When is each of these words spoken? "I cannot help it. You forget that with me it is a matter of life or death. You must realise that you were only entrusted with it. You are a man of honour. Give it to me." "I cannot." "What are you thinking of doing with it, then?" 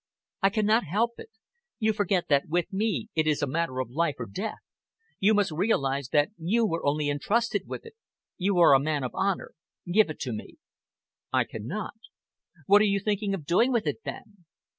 "I 0.41 0.49
cannot 0.49 0.85
help 0.85 1.19
it. 1.19 1.29
You 1.77 1.93
forget 1.93 2.27
that 2.27 2.47
with 2.49 2.73
me 2.73 3.09
it 3.13 3.27
is 3.27 3.43
a 3.43 3.45
matter 3.45 3.79
of 3.79 3.91
life 3.91 4.15
or 4.17 4.25
death. 4.25 4.57
You 5.19 5.35
must 5.35 5.51
realise 5.51 6.09
that 6.09 6.29
you 6.39 6.65
were 6.65 6.83
only 6.83 7.07
entrusted 7.07 7.67
with 7.67 7.85
it. 7.85 7.93
You 8.35 8.57
are 8.57 8.73
a 8.73 8.79
man 8.79 9.03
of 9.03 9.13
honour. 9.13 9.51
Give 9.85 10.09
it 10.09 10.19
to 10.21 10.33
me." 10.33 10.55
"I 11.31 11.43
cannot." 11.43 11.93
"What 12.65 12.81
are 12.81 12.85
you 12.85 12.99
thinking 12.99 13.35
of 13.35 13.45
doing 13.45 13.71
with 13.71 13.85
it, 13.85 13.97
then?" 14.03 14.45